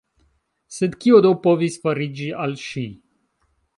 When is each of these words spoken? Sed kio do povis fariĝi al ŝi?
Sed 0.77 0.95
kio 1.03 1.19
do 1.27 1.33
povis 1.43 1.77
fariĝi 1.83 2.31
al 2.47 2.57
ŝi? 2.65 2.85